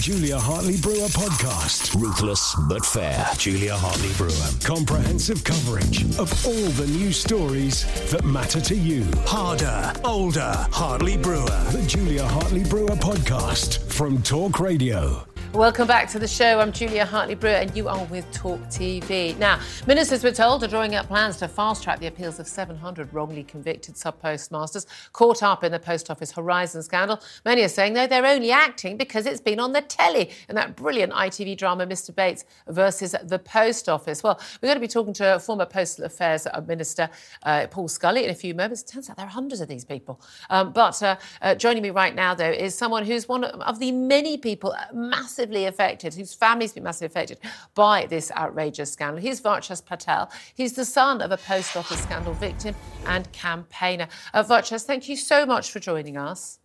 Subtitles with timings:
[0.00, 1.94] Julia Hartley Brewer Podcast.
[2.00, 3.26] Ruthless but fair.
[3.36, 4.48] Julia Hartley Brewer.
[4.64, 9.04] Comprehensive coverage of all the news stories that matter to you.
[9.26, 11.44] Harder, older, Hartley Brewer.
[11.72, 15.29] The Julia Hartley Brewer Podcast from Talk Radio.
[15.54, 16.60] Welcome back to the show.
[16.60, 19.36] I'm Julia Hartley Brewer, and you are with Talk TV.
[19.36, 23.12] Now, ministers, we're told, are drawing up plans to fast track the appeals of 700
[23.12, 27.20] wrongly convicted sub postmasters caught up in the Post Office Horizon scandal.
[27.44, 30.76] Many are saying, though, they're only acting because it's been on the telly in that
[30.76, 32.14] brilliant ITV drama, Mr.
[32.14, 34.22] Bates versus the Post Office.
[34.22, 37.10] Well, we're going to be talking to former Postal Affairs Minister
[37.42, 38.84] uh, Paul Scully in a few moments.
[38.84, 40.20] Turns out there are hundreds of these people.
[40.48, 43.90] Um, but uh, uh, joining me right now, though, is someone who's one of the
[43.90, 47.38] many people massively massively affected, whose family's been massively affected
[47.74, 49.20] by this outrageous scandal.
[49.22, 50.30] He's Varchas Patel.
[50.54, 52.74] He's the son of a post office scandal victim
[53.06, 54.08] and campaigner.
[54.34, 56.58] Uh, Varchas, thank you so much for joining us.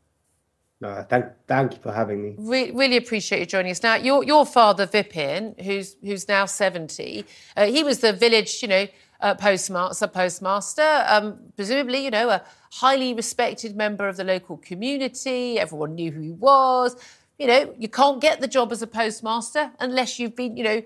[0.82, 2.36] No, thank, thank you for having me.
[2.38, 3.82] Re- really appreciate you joining us.
[3.82, 7.24] Now, your your father Vipin, who's who's now seventy,
[7.56, 8.88] uh, he was the village, you know,
[9.22, 11.06] uh, postmaster, postmaster.
[11.08, 15.58] Um, presumably, you know, a highly respected member of the local community.
[15.58, 16.98] Everyone knew who he was
[17.38, 20.82] you know, you can't get the job as a postmaster unless you've been, you know,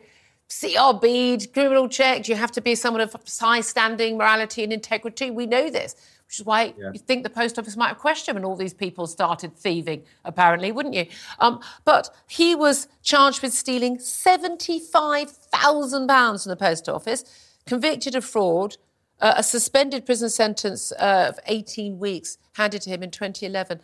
[0.50, 2.28] CRB'd, criminal checked.
[2.28, 5.30] You have to be someone of high standing, morality, and integrity.
[5.30, 5.94] We know this,
[6.26, 6.90] which is why yeah.
[6.92, 10.72] you think the post office might have questioned when all these people started thieving, apparently,
[10.72, 11.06] wouldn't you?
[11.38, 17.24] Um, but he was charged with stealing £75,000 from the post office,
[17.68, 18.78] convicted of fraud,
[19.22, 23.80] uh, a suspended prison sentence uh, of 18 weeks handed to him in 2011.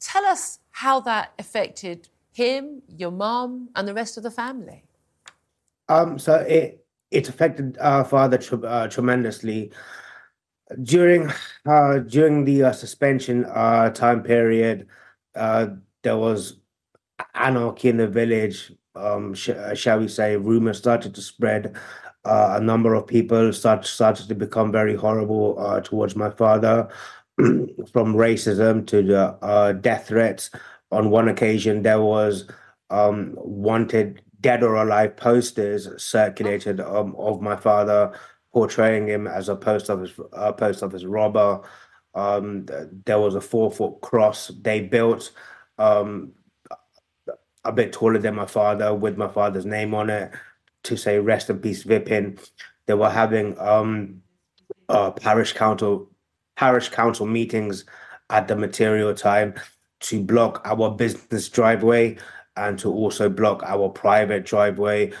[0.00, 4.84] Tell us how that affected him, your mom, and the rest of the family.
[5.88, 9.72] Um, so it it affected our father uh, tremendously
[10.82, 11.30] during
[11.66, 14.88] uh, during the uh, suspension uh, time period.
[15.34, 15.68] Uh,
[16.02, 16.58] there was
[17.34, 18.72] anarchy in the village.
[18.94, 20.36] Um, sh- uh, shall we say?
[20.36, 21.76] Rumors started to spread.
[22.24, 25.54] a number of people start, started to become very horrible
[25.84, 26.88] towards my father.
[27.92, 30.50] from racism to the uh, death threats.
[30.90, 32.48] On one occasion, there was
[32.90, 38.12] um, wanted dead or alive posters circulated um, of my father
[38.52, 41.60] portraying him as a post office uh, post office robber.
[42.14, 42.66] Um,
[43.04, 45.30] there was a four foot cross they built
[45.78, 46.32] um,
[47.64, 50.32] a bit taller than my father with my father's name on it
[50.84, 52.38] to say rest in peace Vipin.
[52.86, 54.22] They were having um,
[54.88, 56.08] uh, parish council
[56.56, 57.84] parish council meetings
[58.30, 59.54] at the material time
[60.00, 62.16] to block our business driveway
[62.56, 65.12] and to also block our private driveway.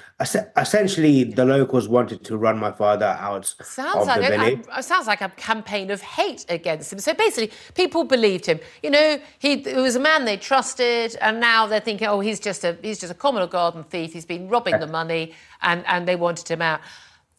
[0.56, 4.66] essentially, the locals wanted to run my father out sounds of like the village.
[4.74, 6.98] A, sounds like a campaign of hate against him.
[6.98, 8.58] So basically, people believed him.
[8.82, 12.40] You know, he, he was a man they trusted, and now they're thinking, oh, he's
[12.40, 14.14] just a he's just a common garden thief.
[14.14, 16.80] He's been robbing the money, and and they wanted him out.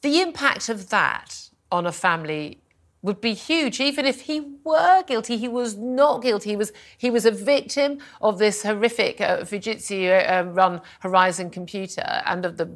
[0.03, 2.61] The impact of that on a family
[3.01, 5.37] would be huge, even if he were guilty.
[5.37, 6.51] He was not guilty.
[6.51, 12.21] He was he was a victim of this horrific uh, Fujitsu uh, run Horizon computer
[12.25, 12.69] and of the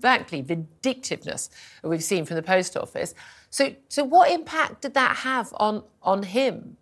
[0.00, 1.50] frankly vindictiveness
[1.82, 3.14] we've seen from the post office.
[3.50, 6.76] So, so what impact did that have on on him?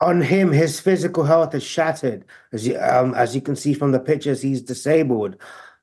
[0.00, 2.24] On him, his physical health is shattered.
[2.52, 5.36] As you, um, as you can see from the pictures, he's disabled.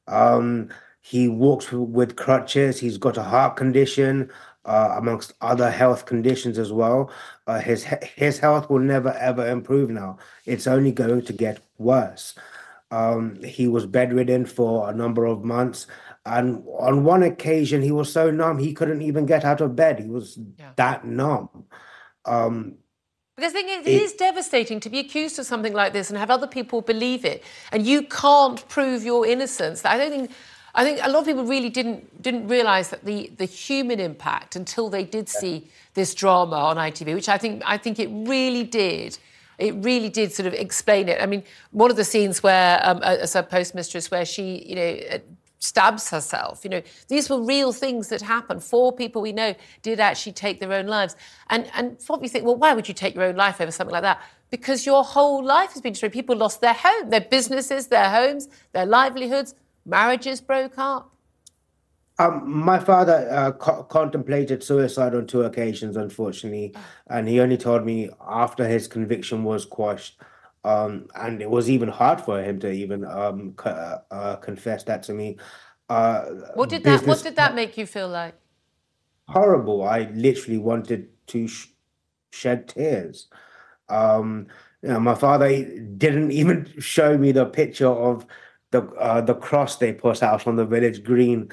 [0.07, 0.69] Um,
[0.99, 2.79] he walks with crutches.
[2.79, 4.29] He's got a heart condition
[4.65, 7.11] uh, amongst other health conditions as well.
[7.47, 7.83] Uh, his
[8.15, 10.17] his health will never ever improve now.
[10.45, 12.35] It's only going to get worse.
[12.91, 15.87] Um, he was bedridden for a number of months,
[16.25, 19.99] and on one occasion he was so numb he couldn't even get out of bed.
[19.99, 20.71] He was yeah.
[20.75, 21.65] that numb.
[22.25, 22.75] Um,
[23.37, 26.19] because thing is, it, it is devastating to be accused of something like this and
[26.19, 29.83] have other people believe it, and you can't prove your innocence.
[29.85, 30.31] I don't think
[30.73, 34.55] I think a lot of people really didn't didn't realise that the the human impact
[34.55, 38.63] until they did see this drama on ITV, which I think I think it really
[38.63, 39.17] did.
[39.57, 41.21] it really did sort of explain it.
[41.21, 44.99] I mean, one of the scenes where um, as a postmistress, where she, you know,
[45.11, 45.19] uh,
[45.61, 46.61] stabs herself.
[46.63, 48.63] You know, these were real things that happened.
[48.63, 49.53] Four people we know
[49.83, 51.15] did actually take their own lives.
[51.49, 53.93] And and what we think, well, why would you take your own life over something
[53.93, 54.21] like that?
[54.49, 56.11] Because your whole life has been destroyed.
[56.11, 59.53] People lost their home, their businesses, their homes, their livelihoods,
[59.85, 61.11] marriages broke up.
[62.19, 66.75] Um, my father uh, co- contemplated suicide on two occasions, unfortunately,
[67.07, 70.21] and he only told me after his conviction was quashed.
[70.63, 74.83] Um, and it was even hard for him to even um, co- uh, uh, confess
[74.83, 75.37] that to me.
[75.89, 78.35] Uh, what did that What did that make you feel like?
[79.27, 79.83] Horrible.
[79.83, 81.69] I literally wanted to sh-
[82.31, 83.27] shed tears.
[83.89, 84.47] Um,
[84.83, 88.25] you know, my father didn't even show me the picture of
[88.71, 91.51] the uh, the cross they put out on the village green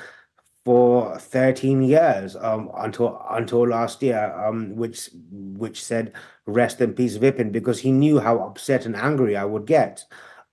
[0.65, 6.13] for 13 years um, until until last year, um, which which said
[6.47, 10.05] rest in peace Vipin because he knew how upset and angry I would get.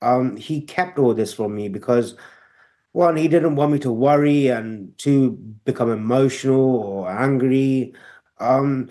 [0.02, 2.16] Um, he kept all this from me because
[2.96, 5.32] one, he didn't want me to worry and to
[5.66, 7.94] become emotional or angry.
[8.40, 8.90] Um,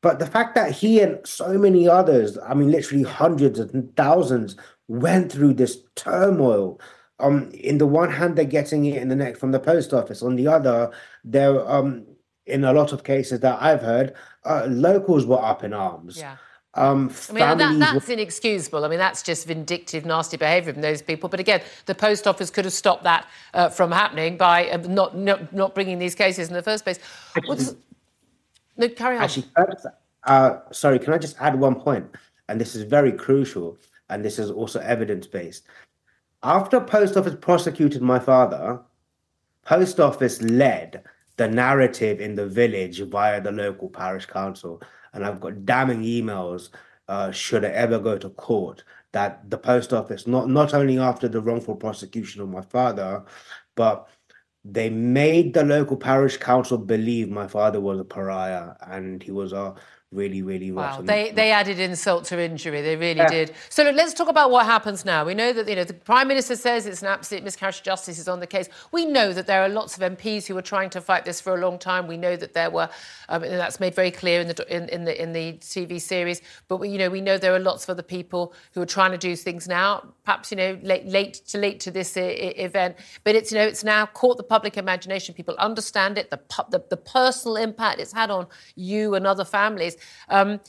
[0.00, 4.56] but the fact that he and so many others, I mean, literally hundreds and thousands,
[4.86, 6.80] went through this turmoil
[7.20, 10.22] um, in the one hand, they're getting it in the neck from the post office.
[10.22, 10.90] On the other,
[11.24, 12.06] they're um,
[12.46, 14.14] in a lot of cases that I've heard,
[14.44, 16.18] uh, locals were up in arms.
[16.18, 16.36] Yeah.
[16.74, 18.84] Um, I mean, that, that's inexcusable.
[18.84, 21.28] I mean, that's just vindictive, nasty behaviour from those people.
[21.28, 25.16] But again, the post office could have stopped that uh, from happening by uh, not,
[25.16, 27.00] not, not bringing these cases in the first place.
[28.78, 29.22] No, carry on.
[29.24, 29.46] Actually,
[30.24, 32.06] uh, sorry, can I just add one point?
[32.48, 33.76] And this is very crucial,
[34.08, 35.66] and this is also evidence based.
[36.42, 38.80] After Post Office prosecuted my father,
[39.64, 41.02] Post Office led
[41.36, 44.82] the narrative in the village via the local parish council.
[45.12, 46.70] And I've got damning emails,
[47.08, 51.28] uh, should it ever go to court, that the post office, not, not only after
[51.28, 53.24] the wrongful prosecution of my father,
[53.74, 54.08] but
[54.64, 59.52] they made the local parish council believe my father was a pariah and he was
[59.52, 59.74] a
[60.10, 61.02] really, really wow.
[61.02, 62.80] They, they added insult to injury.
[62.80, 63.28] They really yeah.
[63.28, 63.52] did.
[63.68, 65.24] So look, let's talk about what happens now.
[65.24, 68.18] We know that you know the Prime Minister says it's an absolute miscarriage of justice
[68.18, 68.70] is on the case.
[68.90, 71.54] We know that there are lots of MPs who were trying to fight this for
[71.54, 72.06] a long time.
[72.06, 72.88] We know that there were,
[73.28, 76.40] um, and that's made very clear in the in, in the in the TV series.
[76.68, 79.10] But we, you know, we know there are lots of other people who are trying
[79.10, 80.04] to do things now.
[80.24, 83.64] Perhaps you know late late to late to this I- event, but it's you know
[83.64, 85.34] it's now caught the public imagination.
[85.34, 86.40] People understand it, the,
[86.70, 89.97] the the personal impact it's had on you and other families.
[90.28, 90.60] Um,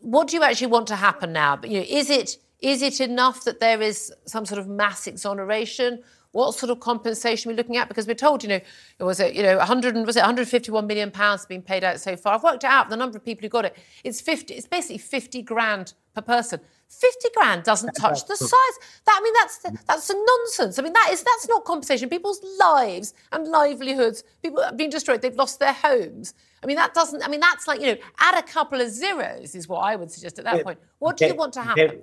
[0.00, 1.56] what do you actually want to happen now?
[1.56, 5.06] But You know, is it is it enough that there is some sort of mass
[5.06, 6.02] exoneration?
[6.32, 7.88] What sort of compensation are we looking at?
[7.88, 8.60] Because we're told, you know,
[8.98, 12.16] it was it, you know, 100 was it 151 million pounds being paid out so
[12.16, 12.34] far.
[12.34, 13.76] I've worked it out the number of people who got it.
[14.04, 14.54] It's 50.
[14.54, 16.60] It's basically 50 grand per person.
[16.88, 18.50] 50 grand doesn't touch the size.
[19.04, 20.78] That I mean, that's that's a nonsense.
[20.78, 22.08] I mean, that is that's not compensation.
[22.08, 25.20] People's lives and livelihoods, people have been destroyed.
[25.20, 26.34] They've lost their homes.
[26.62, 27.22] I mean, that doesn't.
[27.22, 30.10] I mean, that's like you know, add a couple of zeros is what I would
[30.10, 30.78] suggest at that point.
[30.98, 32.02] What do they, you want to happen?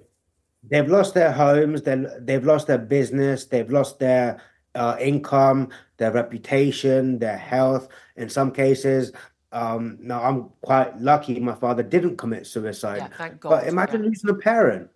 [0.69, 1.81] They've lost their homes.
[1.81, 3.45] They they've lost their business.
[3.45, 4.41] They've lost their
[4.75, 7.87] uh, income, their reputation, their health.
[8.15, 9.11] In some cases,
[9.53, 12.97] um, now, I'm quite lucky my father didn't commit suicide.
[12.97, 13.49] Yeah, thank God.
[13.51, 14.09] But imagine yeah.
[14.09, 14.89] losing a parent.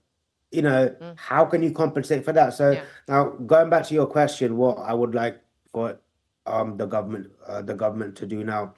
[0.51, 1.13] You know, mm.
[1.15, 2.55] how can you compensate for that?
[2.55, 2.83] So yeah.
[3.07, 5.39] now, going back to your question, what I would like
[5.71, 5.99] for
[6.47, 8.73] um, the government, uh, the government to do now,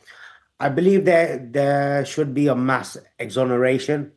[0.59, 4.11] I believe there there should be a mass exoneration.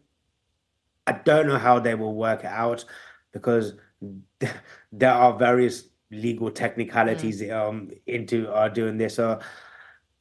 [1.06, 2.84] I don't know how they will work it out
[3.30, 3.74] because
[4.92, 7.54] there are various legal technicalities mm.
[7.54, 9.14] um, into uh, doing this.
[9.14, 9.38] So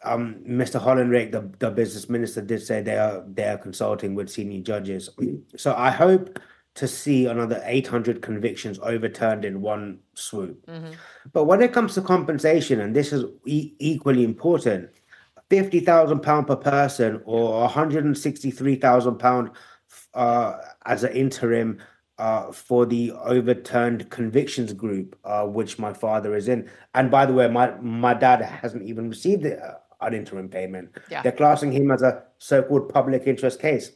[0.03, 0.81] um, Mr.
[0.81, 5.09] Hollinrake, the, the business minister, did say they are they are consulting with senior judges.
[5.55, 6.39] So I hope
[6.73, 10.65] to see another 800 convictions overturned in one swoop.
[10.67, 10.93] Mm-hmm.
[11.33, 14.89] But when it comes to compensation, and this is e- equally important,
[15.49, 19.51] fifty thousand pound per person or one hundred and sixty three thousand pound
[20.13, 21.77] uh, as an interim
[22.17, 26.69] uh, for the overturned convictions group, uh, which my father is in.
[26.93, 29.59] And by the way, my my dad hasn't even received it
[30.01, 30.89] an interim payment.
[31.09, 31.21] Yeah.
[31.21, 33.91] They're classing him as a so-called public interest case.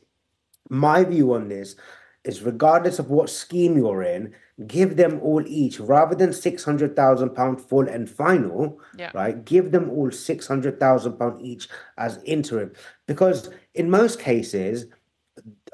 [0.69, 1.75] My view on this
[2.23, 4.33] is regardless of what scheme you're in,
[4.67, 9.11] give them all each rather than six hundred thousand pound full and final, yeah.
[9.13, 9.45] right?
[9.45, 12.71] Give them all six hundred thousand pound each as interim,
[13.05, 14.87] because in most cases,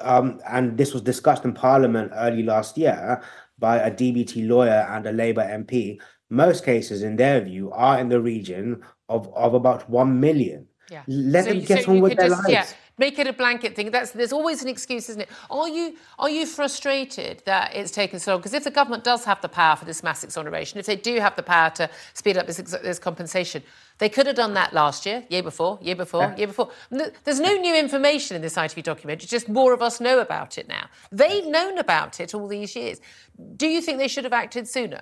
[0.00, 3.22] um, and this was discussed in Parliament early last year
[3.58, 6.00] by a DBT lawyer and a Labour MP.
[6.32, 10.66] Most cases, in their view, are in the region of, of about 1 million.
[10.90, 11.02] Yeah.
[11.06, 12.50] Let so, them get so on with their just, lives.
[12.50, 13.90] Yeah, make it a blanket thing.
[13.90, 15.28] That's there's always an excuse, isn't it?
[15.50, 18.40] Are you are you frustrated that it's taken so long?
[18.40, 21.20] Because if the government does have the power for this mass exoneration, if they do
[21.20, 23.62] have the power to speed up this, this compensation,
[23.98, 26.36] they could have done that last year, year before, year before, yeah.
[26.36, 26.70] year before.
[27.24, 29.22] There's no new information in this ITV document.
[29.22, 30.86] It's just more of us know about it now.
[31.10, 33.02] They've known about it all these years.
[33.56, 35.00] Do you think they should have acted sooner?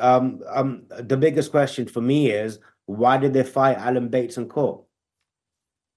[0.00, 4.48] Um, um, the biggest question for me is why did they fight Alan Bates in
[4.48, 4.82] court?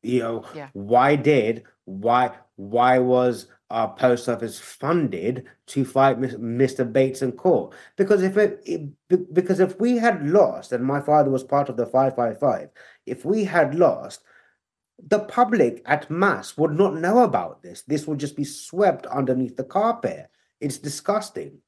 [0.01, 0.69] You know, yeah.
[0.73, 6.91] why did why why was our post office funded to fight Mr.
[6.91, 7.73] Bates in court?
[7.95, 11.77] Because if it, it because if we had lost, and my father was part of
[11.77, 12.69] the five five five,
[13.05, 14.23] if we had lost,
[15.07, 17.83] the public at mass would not know about this.
[17.83, 20.29] This would just be swept underneath the carpet.
[20.59, 21.59] It's disgusting.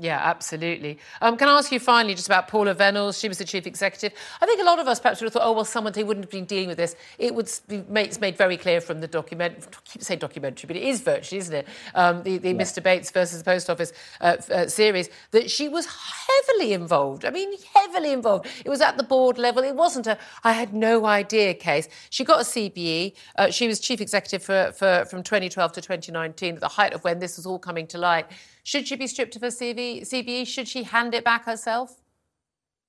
[0.00, 0.98] Yeah, absolutely.
[1.20, 3.18] Um, can I ask you finally just about Paula Vennells?
[3.20, 4.16] She was the chief executive.
[4.40, 6.24] I think a lot of us perhaps would have thought, oh, well, someone they wouldn't
[6.24, 6.94] have been dealing with this.
[7.18, 9.56] It would be made, it's made very clear from the document.
[9.60, 11.68] I keep saying documentary, but it is virtually, isn't it?
[11.96, 12.54] Um, the, the yeah.
[12.54, 12.80] Mr.
[12.80, 17.24] Bates versus the Post Office uh, uh, series that she was heavily involved.
[17.24, 18.46] I mean, heavily involved.
[18.64, 19.64] It was at the board level.
[19.64, 21.88] It wasn't a I had no idea case.
[22.10, 23.14] She got a CBE.
[23.36, 27.02] Uh, she was chief executive for, for from 2012 to 2019, at the height of
[27.02, 28.26] when this was all coming to light.
[28.68, 30.46] Should she be stripped of her CV, CBE?
[30.46, 32.02] Should she hand it back herself?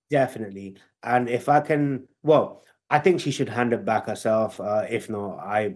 [0.09, 0.75] Definitely.
[1.03, 4.59] And if I can, well, I think she should hand it back herself.
[4.59, 5.73] Uh, if not, I,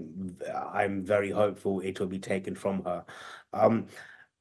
[0.74, 3.06] I'm very hopeful it will be taken from her.
[3.54, 3.86] Um,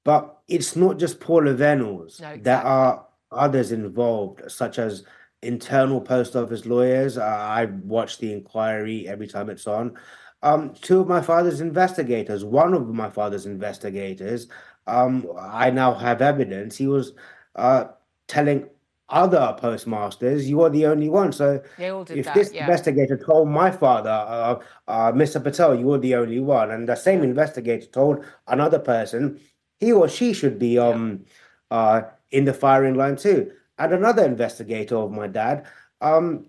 [0.02, 2.20] but it's not just Paula Vennells.
[2.20, 2.42] No, exactly.
[2.42, 5.04] There are others involved, such as
[5.42, 7.18] internal post office lawyers.
[7.18, 9.96] Uh, I watch the inquiry every time it's on.
[10.42, 14.48] Um, two of my father's investigators, one of my father's investigators
[14.86, 16.76] um, I now have evidence.
[16.76, 17.12] He was
[17.56, 17.84] uh,
[18.26, 18.68] telling
[19.08, 21.32] other postmasters, you are the only one.
[21.32, 22.62] So if that, this yeah.
[22.62, 24.58] investigator told my father, uh,
[24.88, 25.42] uh, Mr.
[25.42, 29.38] Patel, you are the only one, and the same investigator told another person,
[29.78, 31.24] he or she should be um,
[31.70, 31.76] yeah.
[31.76, 33.52] uh, in the firing line too.
[33.78, 35.66] And another investigator of my dad,
[36.00, 36.46] um,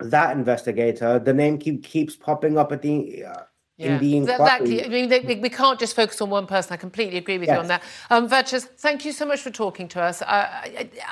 [0.00, 3.42] that investigator, the name keep, keeps popping up at the uh,
[3.78, 4.00] yeah.
[4.00, 4.82] Exactly.
[4.82, 6.72] I mean, they, we can't just focus on one person.
[6.72, 7.56] I completely agree with yes.
[7.56, 7.82] you on that.
[8.08, 10.22] Um, thank you so much for talking to us.
[10.22, 10.48] Uh,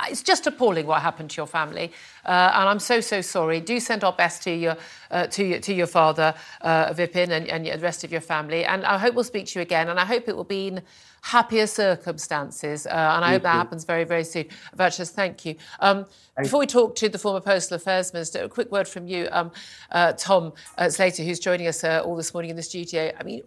[0.08, 1.92] it's just appalling what happened to your family,
[2.24, 3.60] uh, and I'm so so sorry.
[3.60, 4.76] Do send our best to your
[5.10, 8.64] uh, to your to your father, uh, Vipin, and, and the rest of your family.
[8.64, 9.90] And I hope we'll speak to you again.
[9.90, 10.82] And I hope it will be in
[11.24, 12.86] happier circumstances.
[12.86, 14.44] Uh, and I hope that happens very, very soon.
[14.76, 15.56] Varchas, thank you.
[15.80, 16.04] Um,
[16.36, 19.50] before we talk to the former Postal Affairs Minister, a quick word from you, um,
[19.90, 23.10] uh, Tom uh, Slater, who's joining us uh, all this morning in the studio.
[23.18, 23.42] I mean,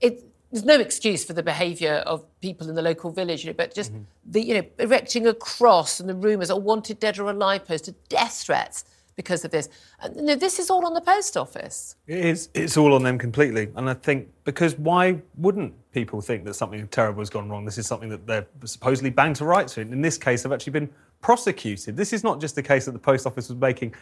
[0.00, 0.22] it,
[0.52, 3.74] there's no excuse for the behaviour of people in the local village, you know, but
[3.74, 4.04] just mm-hmm.
[4.30, 7.94] the, you know, erecting a cross and the rumours, a wanted dead or alive poster,
[8.08, 8.84] death threats
[9.18, 9.68] because of this.
[10.00, 11.96] And, this is all on the post office.
[12.06, 12.48] It is.
[12.54, 13.68] It's all on them completely.
[13.74, 17.64] And I think because why wouldn't people think that something terrible has gone wrong?
[17.64, 19.92] This is something that they're supposedly banged to rights in.
[19.92, 20.88] In this case, they've actually been
[21.20, 21.96] prosecuted.
[21.96, 23.92] This is not just the case that the post office was making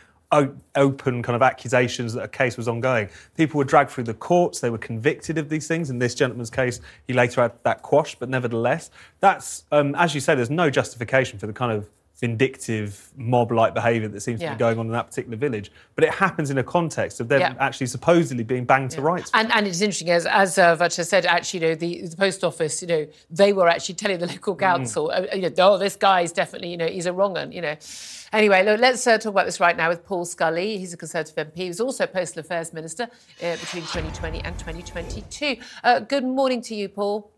[0.75, 3.08] open kind of accusations that a case was ongoing.
[3.37, 5.88] People were dragged through the courts, they were convicted of these things.
[5.88, 10.20] In this gentleman's case, he later had that quashed, but nevertheless, that's, um, as you
[10.20, 14.49] say, there's no justification for the kind of vindictive mob-like behaviour that seems yeah.
[14.50, 15.70] to be going on in that particular village.
[15.94, 17.54] But it happens in a context of them yeah.
[17.61, 18.96] actually supposedly being banged yeah.
[18.96, 19.30] to rights.
[19.35, 22.42] And, and it's interesting, as as uh, Vacha said, actually, you know, the, the post
[22.42, 24.61] office, you know, they were actually telling the local mm.
[24.61, 25.32] council, mm.
[25.32, 27.61] uh, you know, oh, this guy is definitely, you know, he's a wrong un, you
[27.61, 27.76] know.
[28.32, 30.78] Anyway, look, let's uh, talk about this right now with Paul Scully.
[30.78, 31.56] He's a Conservative MP.
[31.56, 35.56] He was also Postal Affairs Minister uh, between 2020 and 2022.
[35.85, 37.30] Uh, good morning to you, Paul.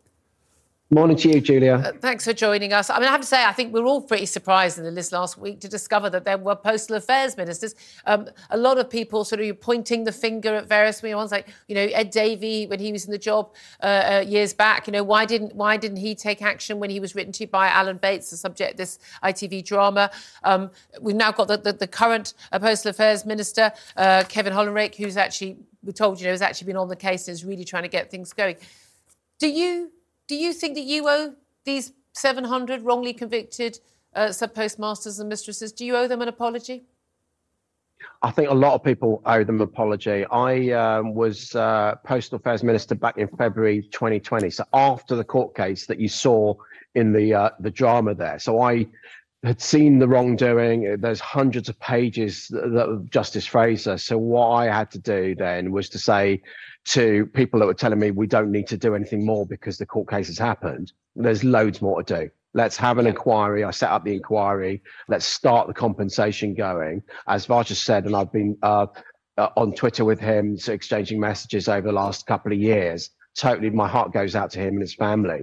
[0.91, 1.75] Morning to you, Julia.
[1.75, 2.89] Uh, thanks for joining us.
[2.89, 4.91] I mean, I have to say, I think we are all pretty surprised in the
[4.91, 7.75] list last week to discover that there were postal affairs ministers.
[8.07, 11.75] Um, a lot of people sort of pointing the finger at various ones, like you
[11.75, 13.53] know Ed Davey when he was in the job
[13.83, 14.87] uh, uh, years back.
[14.87, 17.69] You know, why didn't why didn't he take action when he was written to by
[17.69, 20.11] Alan Bates, the subject of this ITV drama?
[20.43, 20.71] Um,
[21.03, 25.19] we've now got the, the, the current uh, postal affairs minister, uh, Kevin Hollinrake, who's
[25.19, 27.83] actually we're told you know has actually been on the case and is really trying
[27.83, 28.57] to get things going.
[29.39, 29.93] Do you
[30.29, 33.81] do you think that you owe these 700 wrongly convicted
[34.15, 36.85] uh, sub postmasters and mistresses, do you owe them an apology?
[38.23, 40.25] I think a lot of people owe them an apology.
[40.27, 45.57] I um, was uh, Postal Affairs Minister back in February 2020, so after the court
[45.57, 46.55] case that you saw
[46.95, 48.39] in the uh, the drama there.
[48.39, 48.87] So I
[49.45, 50.97] had seen the wrongdoing.
[51.01, 53.99] There's hundreds of pages that, that Justice Fraser.
[53.99, 56.43] So what I had to do then was to say
[56.89, 59.87] to people that were telling me we don't need to do anything more because the
[59.87, 60.93] court case has happened.
[61.17, 63.63] There's loads more to do Let's have an inquiry.
[63.63, 64.83] I set up the inquiry.
[65.09, 67.03] Let's start the compensation going.
[67.27, 68.87] As Vaja said, and I've been uh,
[69.37, 73.11] uh, on Twitter with him, so exchanging messages over the last couple of years.
[73.37, 75.43] Totally, my heart goes out to him and his family.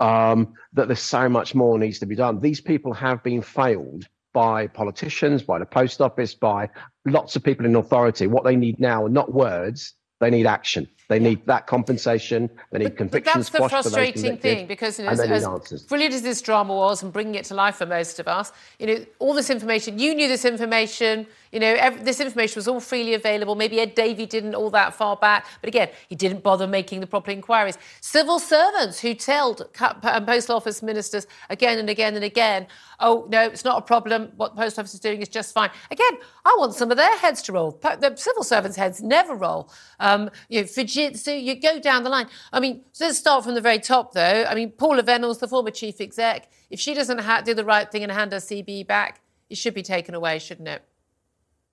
[0.00, 2.40] Um, that there's so much more needs to be done.
[2.40, 6.68] These people have been failed by politicians, by the post office, by
[7.06, 8.26] lots of people in authority.
[8.26, 10.88] What they need now are not words, they need action.
[11.10, 12.48] They need that compensation.
[12.70, 13.50] They need but, convictions.
[13.50, 17.02] But that's the frustrating thing because you know, as, as brilliant as this drama was
[17.02, 19.98] and bringing it to life for most of us, you know, all this information.
[19.98, 21.26] You knew this information.
[21.50, 23.56] You know, every, this information was all freely available.
[23.56, 27.08] Maybe Ed Davey didn't all that far back, but again, he didn't bother making the
[27.08, 27.76] proper inquiries.
[28.00, 32.68] Civil servants who told postal office ministers again and again and again,
[33.00, 34.30] "Oh no, it's not a problem.
[34.36, 37.16] What the post office is doing is just fine." Again, I want some of their
[37.18, 37.72] heads to roll.
[37.82, 39.72] The civil servants' heads never roll.
[39.98, 40.68] Um, you know,
[41.08, 42.28] Fujitsu, you go down the line.
[42.52, 44.44] I mean, so let's start from the very top, though.
[44.48, 47.90] I mean, Paula Vennells, the former chief exec, if she doesn't ha- do the right
[47.90, 50.82] thing and hand her CB back, it should be taken away, shouldn't it?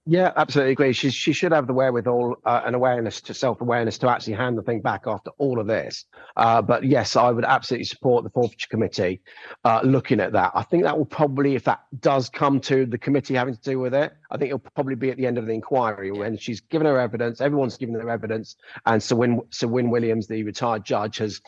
[0.09, 0.93] Yeah, absolutely agree.
[0.93, 4.57] She she should have the wherewithal uh, and awareness to self awareness to actually hand
[4.57, 6.05] the thing back after all of this.
[6.37, 9.21] Uh, but yes, I would absolutely support the forfeiture committee
[9.65, 10.53] uh, looking at that.
[10.55, 13.79] I think that will probably, if that does come to the committee having to do
[13.79, 16.61] with it, I think it'll probably be at the end of the inquiry when she's
[16.61, 17.41] given her evidence.
[17.41, 21.41] Everyone's given their evidence, and Sir Wyn Sir Wyn Williams, the retired judge, has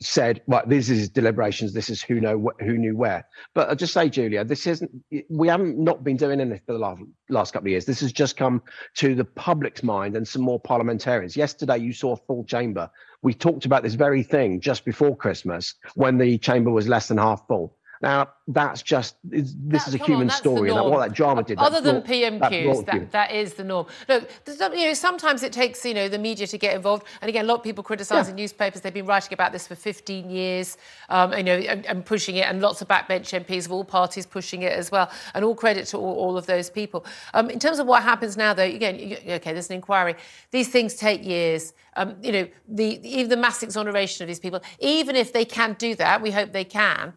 [0.00, 1.72] said, "Right, this is deliberations.
[1.72, 4.90] This is who know who knew where." But I just say, Julia, this isn't.
[5.28, 7.84] We haven't not been doing anything for the last last couple of years.
[7.84, 8.62] This has just come
[8.96, 11.36] to the public's mind and some more parliamentarians.
[11.36, 12.90] Yesterday, you saw a full chamber.
[13.22, 17.18] We talked about this very thing just before Christmas when the chamber was less than
[17.18, 17.76] half full.
[18.00, 21.58] Now that's just this that, is a human on, story, and what that drama did.
[21.58, 23.86] Other than PMQs, that, that is the norm.
[24.08, 27.44] Look, you know, sometimes it takes you know the media to get involved, and again,
[27.44, 28.44] a lot of people criticising yeah.
[28.44, 28.80] newspapers.
[28.80, 30.78] They've been writing about this for 15 years,
[31.10, 34.24] um, you know, and, and, pushing it, and lots of backbench MPs of all parties
[34.24, 35.10] pushing it as well.
[35.34, 37.04] And all credit to all, all of those people.
[37.34, 38.96] Um, in terms of what happens now, though, again,
[39.28, 40.14] okay, there's an inquiry.
[40.52, 41.74] These things take years.
[41.96, 45.74] Um, you know, the, even the mass exoneration of these people, even if they can
[45.74, 47.12] do that, we hope they can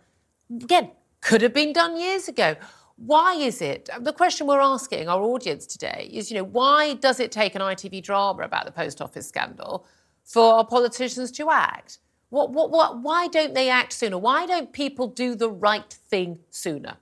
[0.62, 0.92] again,
[1.22, 2.56] could have been done years ago.
[2.98, 3.90] Why is it?
[4.00, 7.62] The question we're asking our audience today is, you know, why does it take an
[7.62, 9.86] ITV drama about the post office scandal
[10.24, 12.00] for our politicians to act?
[12.30, 14.18] What, what, what, why don't they act sooner?
[14.18, 16.98] Why don't people do the right thing sooner?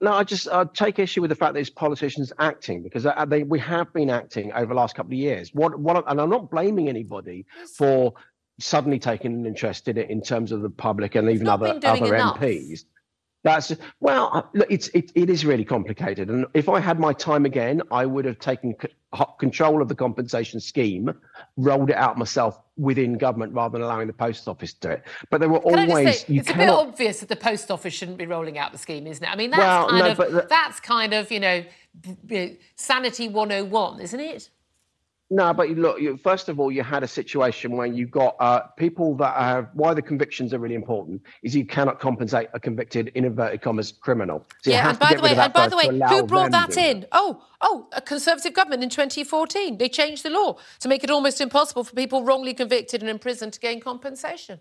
[0.00, 3.24] No, I just uh, take issue with the fact that it's politicians acting because uh,
[3.26, 5.52] they, we have been acting over the last couple of years.
[5.52, 7.44] What, what, and I'm not blaming anybody
[7.76, 8.14] for
[8.58, 12.14] suddenly taken an interest in it in terms of the public and even other other
[12.14, 12.38] enough.
[12.38, 12.84] MPs.
[13.44, 16.28] That's well, uh, look, it's it, it is really complicated.
[16.28, 18.88] And if I had my time again, I would have taken c-
[19.38, 21.14] control of the compensation scheme,
[21.56, 25.04] rolled it out myself within government rather than allowing the post office to do it.
[25.30, 26.62] But there were Can always say, it's cannot...
[26.62, 29.30] a bit obvious that the post office shouldn't be rolling out the scheme, isn't it?
[29.30, 30.46] I mean, that's well, kind no, of the...
[30.48, 31.64] that's kind of you know
[32.74, 34.50] sanity 101, isn't it?
[35.30, 38.34] No, but you look, you, first of all, you had a situation where you've got
[38.40, 42.60] uh, people that have, why the convictions are really important is you cannot compensate a
[42.60, 44.46] convicted, in inverted commas, criminal.
[44.62, 47.06] So yeah, and by the way, and by the way, who brought that in?
[47.12, 49.76] Oh, oh, a Conservative government in 2014.
[49.76, 53.52] They changed the law to make it almost impossible for people wrongly convicted and imprisoned
[53.52, 54.60] to gain compensation.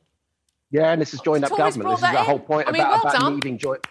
[0.70, 1.90] Yeah, and this is joined up government.
[1.92, 3.88] This is the whole point I mean, about, well about needing joint.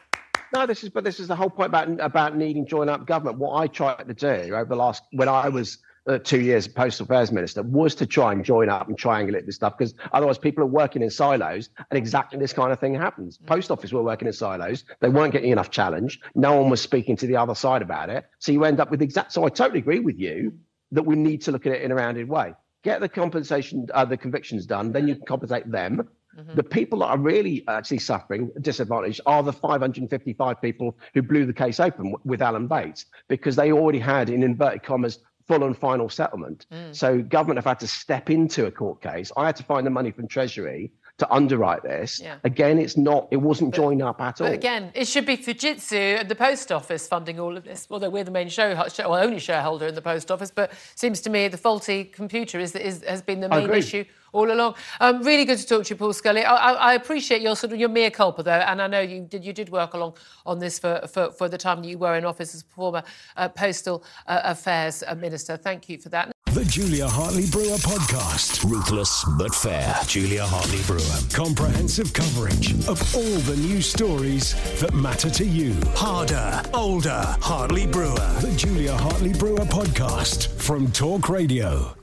[0.54, 3.38] No, this is but this is the whole point about about needing joint up government.
[3.38, 7.04] What I tried to do over the last when I was uh, two years postal
[7.04, 10.62] affairs minister was to try and join up and triangulate this stuff because otherwise people
[10.62, 13.38] are working in silos and exactly this kind of thing happens.
[13.38, 13.46] Mm.
[13.46, 14.84] Post office were working in silos.
[15.00, 16.20] They weren't getting enough challenge.
[16.34, 18.26] No one was speaking to the other side about it.
[18.38, 19.32] So you end up with exact.
[19.32, 20.52] So I totally agree with you
[20.92, 22.54] that we need to look at it in a rounded way.
[22.84, 26.08] Get the compensation, uh, the convictions done, then you can compensate them.
[26.38, 26.54] Mm-hmm.
[26.54, 31.52] The people that are really actually suffering disadvantage are the 555 people who blew the
[31.52, 36.08] case open with Alan Bates because they already had, in inverted commas, full and final
[36.08, 36.66] settlement.
[36.72, 36.94] Mm.
[36.94, 39.30] So government have had to step into a court case.
[39.36, 42.20] I had to find the money from Treasury to underwrite this.
[42.20, 42.36] Yeah.
[42.44, 44.48] Again, it's not, it wasn't but, joined up at all.
[44.48, 47.86] Again, it should be Fujitsu and the post office funding all of this.
[47.90, 51.30] Although we're the main show, well, only shareholder in the post office, but seems to
[51.30, 54.74] me the faulty computer is, is has been the main issue all along.
[55.00, 56.44] Um, really good to talk to you, Paul Scully.
[56.44, 59.22] I, I, I, appreciate your sort of your mea culpa though, and I know you
[59.22, 62.16] did you did work along on this for, for, for the time that you were
[62.16, 63.02] in office as former
[63.36, 65.56] uh, postal uh, affairs uh, minister.
[65.56, 66.35] Thank you for that.
[66.56, 68.64] The Julia Hartley Brewer podcast.
[68.64, 69.94] Ruthless but fair.
[70.06, 71.20] Julia Hartley Brewer.
[71.30, 75.74] Comprehensive coverage of all the news stories that matter to you.
[75.88, 78.32] Harder, older, Hartley Brewer.
[78.40, 81.94] The Julia Hartley Brewer podcast from Talk Radio.